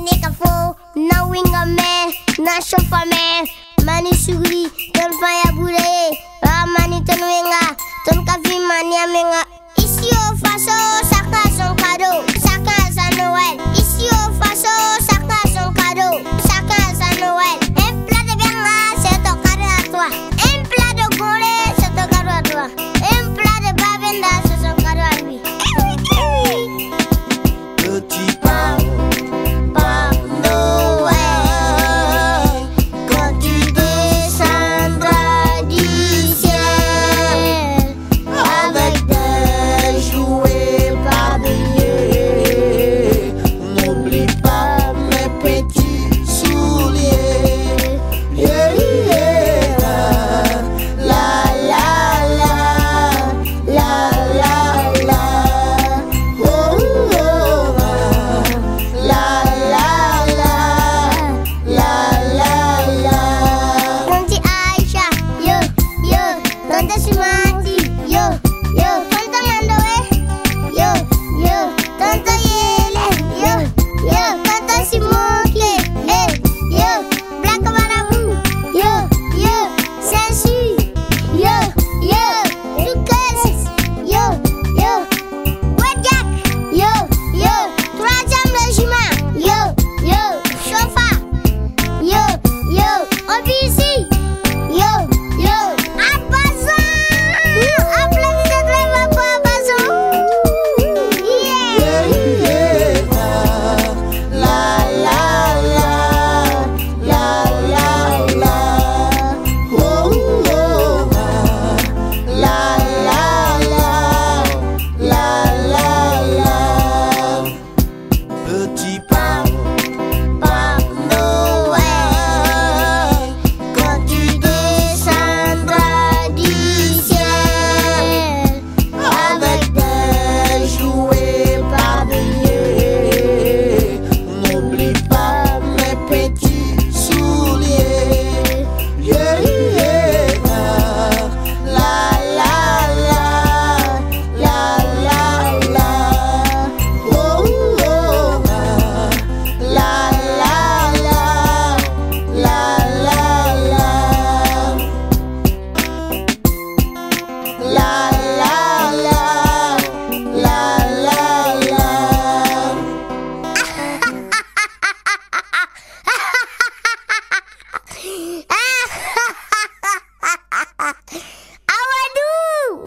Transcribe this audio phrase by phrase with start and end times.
[0.00, 0.76] make a fool.
[0.96, 3.46] Não winga man, não chupa man.
[3.84, 6.18] Mani sugri, tô no panha burê.
[6.42, 8.19] Vá, mani, tô no enga, tô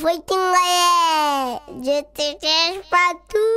[0.00, 1.60] Foi tinha é?
[1.80, 3.47] de três para tu.